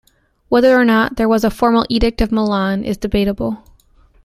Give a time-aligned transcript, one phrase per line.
[0.49, 3.63] Whether or not there was a formal 'Edict of Milan' is debatable.